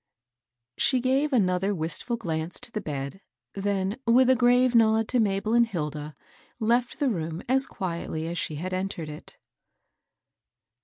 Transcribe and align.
She 0.79 0.99
gave 0.99 1.31
another 1.31 1.75
wistfiil 1.75 2.17
glance 2.17 2.59
to 2.61 2.71
the 2.71 2.81
bed, 2.81 3.21
then, 3.53 3.99
with 4.07 4.31
a 4.31 4.35
grave 4.35 4.73
nod 4.73 5.07
to 5.09 5.19
Mabel 5.19 5.53
and 5.53 5.67
Hilda, 5.67 6.15
left 6.59 6.97
the 6.99 7.07
room 7.11 7.43
as 7.47 7.67
quietly 7.67 8.27
as 8.27 8.39
she 8.39 8.55
had 8.55 8.73
entered 8.73 9.09
it. 9.09 9.37